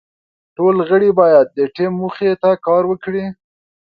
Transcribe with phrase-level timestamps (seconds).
[0.55, 3.25] ټول غړي باید د ټیم موخې ته کار وکړي.